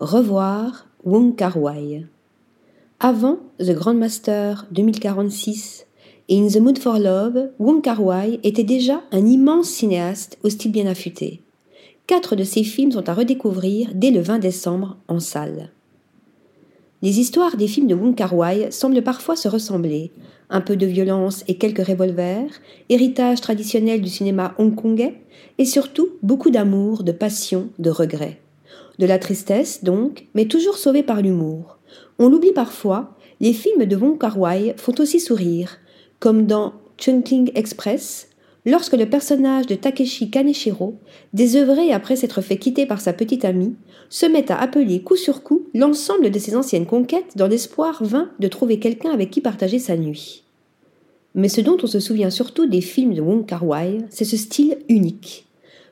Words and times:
Revoir 0.00 0.88
Wong 1.04 1.36
Kar 1.36 1.56
Wai. 1.56 2.04
Avant 2.98 3.38
The 3.60 3.70
Grandmaster 3.70 4.66
2046 4.72 5.86
et 6.28 6.36
In 6.36 6.48
the 6.48 6.56
Mood 6.56 6.78
for 6.80 6.98
Love, 6.98 7.50
Wong 7.60 7.80
Kar 7.80 8.02
Wai 8.02 8.40
était 8.42 8.64
déjà 8.64 9.02
un 9.12 9.24
immense 9.24 9.68
cinéaste 9.68 10.36
au 10.42 10.50
style 10.50 10.72
bien 10.72 10.86
affûté. 10.86 11.42
Quatre 12.08 12.34
de 12.34 12.42
ses 12.42 12.64
films 12.64 12.90
sont 12.90 13.08
à 13.08 13.14
redécouvrir 13.14 13.92
dès 13.94 14.10
le 14.10 14.20
20 14.20 14.40
décembre 14.40 14.96
en 15.06 15.20
salle. 15.20 15.70
Les 17.00 17.20
histoires 17.20 17.56
des 17.56 17.68
films 17.68 17.86
de 17.86 17.94
Wong 17.94 18.16
Kar 18.16 18.34
Wai 18.34 18.72
semblent 18.72 19.00
parfois 19.00 19.36
se 19.36 19.46
ressembler. 19.46 20.10
Un 20.50 20.60
peu 20.60 20.74
de 20.74 20.86
violence 20.86 21.44
et 21.46 21.54
quelques 21.54 21.86
revolvers, 21.86 22.50
héritage 22.88 23.40
traditionnel 23.40 24.00
du 24.00 24.08
cinéma 24.08 24.56
hongkongais, 24.58 25.20
et 25.58 25.64
surtout 25.64 26.08
beaucoup 26.20 26.50
d'amour, 26.50 27.04
de 27.04 27.12
passion, 27.12 27.68
de 27.78 27.90
regret. 27.90 28.40
De 28.98 29.06
la 29.06 29.18
tristesse, 29.18 29.84
donc, 29.84 30.26
mais 30.34 30.46
toujours 30.46 30.78
sauvé 30.78 31.02
par 31.02 31.20
l'humour. 31.20 31.78
On 32.18 32.28
l'oublie 32.28 32.52
parfois, 32.52 33.16
les 33.40 33.52
films 33.52 33.86
de 33.86 33.96
Wong 33.96 34.18
Kar 34.18 34.38
Wai 34.38 34.74
font 34.76 34.94
aussi 34.98 35.20
sourire, 35.20 35.78
comme 36.20 36.46
dans 36.46 36.74
Chungking 36.98 37.50
Express, 37.54 38.28
lorsque 38.64 38.94
le 38.94 39.06
personnage 39.06 39.66
de 39.66 39.74
Takeshi 39.74 40.30
Kaneshiro, 40.30 40.94
désœuvré 41.32 41.92
après 41.92 42.16
s'être 42.16 42.40
fait 42.40 42.56
quitter 42.56 42.86
par 42.86 43.00
sa 43.00 43.12
petite 43.12 43.44
amie, 43.44 43.74
se 44.08 44.26
met 44.26 44.50
à 44.50 44.60
appeler 44.60 45.02
coup 45.02 45.16
sur 45.16 45.42
coup 45.42 45.66
l'ensemble 45.74 46.30
de 46.30 46.38
ses 46.38 46.56
anciennes 46.56 46.86
conquêtes 46.86 47.36
dans 47.36 47.48
l'espoir 47.48 48.02
vain 48.04 48.30
de 48.38 48.48
trouver 48.48 48.78
quelqu'un 48.78 49.10
avec 49.10 49.30
qui 49.30 49.40
partager 49.40 49.78
sa 49.78 49.96
nuit. 49.96 50.44
Mais 51.34 51.48
ce 51.48 51.60
dont 51.60 51.76
on 51.82 51.88
se 51.88 51.98
souvient 51.98 52.30
surtout 52.30 52.66
des 52.66 52.80
films 52.80 53.14
de 53.14 53.20
Wong 53.20 53.44
Kar 53.44 53.66
Wai, 53.66 53.98
c'est 54.08 54.24
ce 54.24 54.36
style 54.36 54.78
unique. 54.88 55.46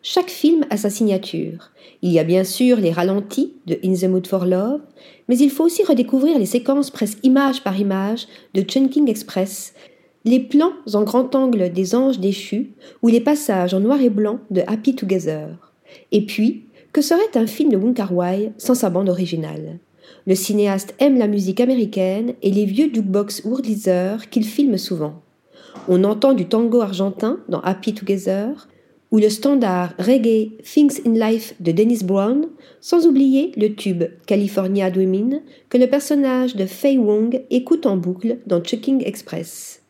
Chaque 0.05 0.31
film 0.31 0.67
a 0.69 0.77
sa 0.77 0.91
signature. 0.91 1.71
Il 2.03 2.11
y 2.11 2.19
a 2.19 2.25
bien 2.25 2.43
sûr 2.43 2.79
les 2.79 2.91
ralentis 2.91 3.55
de 3.69 3.79
In 3.85 3.95
the 3.95 4.11
Mood 4.11 4.27
for 4.27 4.47
Love, 4.47 4.81
mais 5.29 5.39
il 5.39 5.49
faut 5.49 5.63
aussi 5.63 5.85
redécouvrir 5.85 6.41
les 6.41 6.47
séquences 6.47 6.91
presque 6.91 7.19
image 7.23 7.63
par 7.63 7.79
image 7.79 8.27
de 8.53 8.63
Chunking 8.63 9.09
Express, 9.09 9.75
les 10.25 10.41
plans 10.41 10.73
en 10.93 11.05
grand 11.05 11.33
angle 11.37 11.71
des 11.71 11.95
anges 11.95 12.19
déchus 12.19 12.73
ou 13.03 13.09
les 13.09 13.21
passages 13.21 13.75
en 13.75 13.81
noir 13.81 14.01
et 14.01 14.11
blanc 14.11 14.41
de 14.51 14.63
Happy 14.67 14.97
Together. 14.97 15.73
Et 16.11 16.27
puis, 16.27 16.65
que 16.93 17.01
serait 17.01 17.37
un 17.37 17.47
film 17.47 17.71
de 17.71 17.77
Wong 17.77 17.97
Wai 18.11 18.51
sans 18.59 18.75
sa 18.75 18.91
bande 18.91 19.09
originale? 19.09 19.79
Le 20.27 20.35
cinéaste 20.35 20.97
aime 20.99 21.17
la 21.17 21.29
musique 21.29 21.61
américaine 21.61 22.35
et 22.43 22.51
les 22.51 22.65
vieux 22.65 22.91
jukebox 22.93 23.45
Wurlitzer 23.45 24.17
qu'il 24.33 24.45
filme 24.45 24.79
souvent. 24.79 25.23
On 25.87 26.03
entend 26.03 26.33
du 26.33 26.47
tango 26.47 26.81
argentin 26.81 27.39
dans 27.49 27.61
Happy 27.61 27.95
Together, 27.95 28.69
ou 29.13 29.19
le 29.19 29.29
standard 29.29 29.95
reggae 29.99 30.53
Things 30.65 31.01
in 31.07 31.13
Life 31.13 31.55
de 31.61 31.71
Dennis 31.71 32.03
Brown, 32.03 32.49
sans 32.81 33.07
oublier 33.07 33.53
le 33.57 33.75
tube 33.75 34.05
California 34.27 34.91
Dreamin' 34.91 35.43
que 35.69 35.79
le 35.79 35.87
personnage 35.87 36.57
de 36.57 36.65
Fei 36.65 36.97
Wong 36.97 37.43
écoute 37.51 37.87
en 37.87 37.99
boucle 37.99 38.39
dans 38.47 38.65
Chucking 38.65 39.05
Express. 39.05 39.83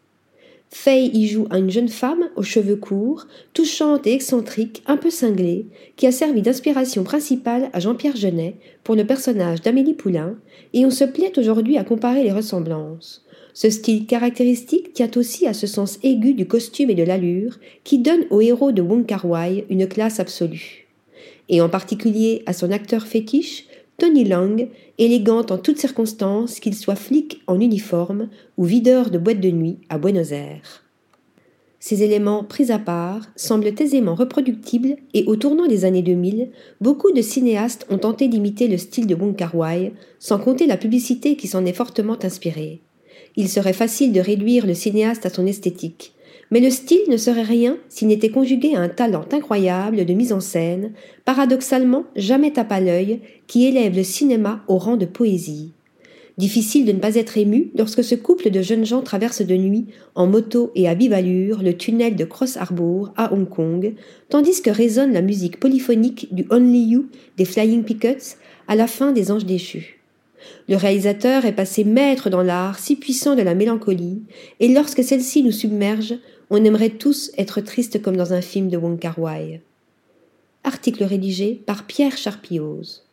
Fei 0.74 1.10
y 1.12 1.28
joue 1.28 1.46
une 1.52 1.70
jeune 1.70 1.88
femme 1.90 2.30
aux 2.34 2.42
cheveux 2.42 2.76
courts, 2.76 3.26
touchante 3.52 4.06
et 4.06 4.14
excentrique, 4.14 4.82
un 4.86 4.96
peu 4.96 5.10
cinglée, 5.10 5.66
qui 5.96 6.06
a 6.06 6.12
servi 6.12 6.42
d'inspiration 6.42 7.04
principale 7.04 7.68
à 7.74 7.78
Jean-Pierre 7.78 8.16
Genet 8.16 8.56
pour 8.82 8.96
le 8.96 9.06
personnage 9.06 9.60
d'Amélie 9.60 9.94
Poulain, 9.94 10.36
et 10.72 10.84
on 10.86 10.90
se 10.90 11.04
plaît 11.04 11.38
aujourd'hui 11.38 11.76
à 11.76 11.84
comparer 11.84 12.24
les 12.24 12.32
ressemblances. 12.32 13.22
Ce 13.54 13.68
style 13.68 14.06
caractéristique 14.06 14.94
tient 14.94 15.10
aussi 15.16 15.46
à 15.46 15.52
ce 15.52 15.66
sens 15.66 15.98
aigu 16.02 16.34
du 16.34 16.46
costume 16.46 16.90
et 16.90 16.94
de 16.94 17.02
l'allure 17.02 17.58
qui 17.84 17.98
donne 17.98 18.24
au 18.30 18.40
héros 18.40 18.72
de 18.72 18.80
Wong 18.80 19.04
Kar 19.04 19.26
Wai 19.26 19.66
une 19.68 19.86
classe 19.86 20.20
absolue. 20.20 20.88
Et 21.48 21.60
en 21.60 21.68
particulier 21.68 22.42
à 22.46 22.54
son 22.54 22.70
acteur 22.70 23.06
fétiche, 23.06 23.66
Tony 23.98 24.24
Lang, 24.24 24.68
élégant 24.98 25.44
en 25.50 25.58
toutes 25.58 25.78
circonstances, 25.78 26.60
qu'il 26.60 26.74
soit 26.74 26.96
flic 26.96 27.42
en 27.46 27.60
uniforme 27.60 28.28
ou 28.56 28.64
videur 28.64 29.10
de 29.10 29.18
boîte 29.18 29.40
de 29.40 29.50
nuit 29.50 29.78
à 29.90 29.98
Buenos 29.98 30.32
Aires. 30.32 30.82
Ces 31.78 32.02
éléments 32.02 32.44
pris 32.44 32.70
à 32.70 32.78
part 32.78 33.26
semblent 33.36 33.74
aisément 33.78 34.14
reproductibles 34.14 34.96
et 35.14 35.24
au 35.24 35.36
tournant 35.36 35.66
des 35.66 35.84
années 35.84 36.02
2000, 36.02 36.50
beaucoup 36.80 37.12
de 37.12 37.20
cinéastes 37.20 37.86
ont 37.90 37.98
tenté 37.98 38.28
d'imiter 38.28 38.68
le 38.68 38.78
style 38.78 39.06
de 39.06 39.14
Wong 39.14 39.36
Kar 39.36 39.54
Wai, 39.54 39.92
sans 40.20 40.38
compter 40.38 40.66
la 40.66 40.76
publicité 40.76 41.36
qui 41.36 41.48
s'en 41.48 41.66
est 41.66 41.72
fortement 41.72 42.16
inspirée. 42.24 42.80
Il 43.36 43.48
serait 43.48 43.72
facile 43.72 44.12
de 44.12 44.20
réduire 44.20 44.66
le 44.66 44.74
cinéaste 44.74 45.26
à 45.26 45.30
son 45.30 45.46
esthétique, 45.46 46.14
mais 46.50 46.60
le 46.60 46.70
style 46.70 47.08
ne 47.08 47.16
serait 47.16 47.42
rien 47.42 47.78
s'il 47.88 48.08
n'était 48.08 48.30
conjugué 48.30 48.74
à 48.74 48.80
un 48.80 48.88
talent 48.88 49.24
incroyable 49.32 50.04
de 50.04 50.12
mise 50.12 50.32
en 50.32 50.40
scène, 50.40 50.92
paradoxalement 51.24 52.04
jamais 52.14 52.52
tape 52.52 52.74
l'œil, 52.80 53.20
qui 53.46 53.66
élève 53.66 53.96
le 53.96 54.02
cinéma 54.02 54.62
au 54.68 54.76
rang 54.78 54.96
de 54.96 55.06
poésie. 55.06 55.72
Difficile 56.38 56.86
de 56.86 56.92
ne 56.92 56.98
pas 56.98 57.16
être 57.16 57.36
ému 57.36 57.70
lorsque 57.76 58.02
ce 58.02 58.14
couple 58.14 58.50
de 58.50 58.62
jeunes 58.62 58.86
gens 58.86 59.02
traverse 59.02 59.42
de 59.42 59.54
nuit, 59.54 59.86
en 60.14 60.26
moto 60.26 60.72
et 60.74 60.88
à 60.88 60.94
vive 60.94 61.12
allure, 61.12 61.62
le 61.62 61.76
tunnel 61.76 62.16
de 62.16 62.24
Cross 62.24 62.56
Harbour 62.56 63.12
à 63.16 63.32
Hong 63.32 63.48
Kong, 63.48 63.94
tandis 64.28 64.62
que 64.62 64.70
résonne 64.70 65.12
la 65.12 65.22
musique 65.22 65.60
polyphonique 65.60 66.34
du 66.34 66.46
Only 66.50 66.84
You 66.84 67.06
des 67.36 67.44
Flying 67.44 67.84
Pickets 67.84 68.38
à 68.66 68.76
la 68.76 68.86
fin 68.86 69.12
des 69.12 69.30
Anges 69.30 69.44
déchus. 69.44 70.01
Le 70.68 70.76
réalisateur 70.76 71.44
est 71.44 71.54
passé 71.54 71.84
maître 71.84 72.30
dans 72.30 72.42
l'art 72.42 72.78
si 72.78 72.96
puissant 72.96 73.34
de 73.34 73.42
la 73.42 73.54
mélancolie, 73.54 74.22
et 74.60 74.68
lorsque 74.68 75.04
celle-ci 75.04 75.42
nous 75.42 75.52
submerge, 75.52 76.14
on 76.50 76.64
aimerait 76.64 76.90
tous 76.90 77.30
être 77.38 77.60
tristes 77.60 78.02
comme 78.02 78.16
dans 78.16 78.32
un 78.32 78.42
film 78.42 78.68
de 78.68 78.76
Wong 78.76 78.98
Kar 78.98 79.18
Wai. 79.18 79.62
Article 80.64 81.04
rédigé 81.04 81.60
par 81.66 81.86
Pierre 81.86 82.16
Charpioz. 82.16 83.04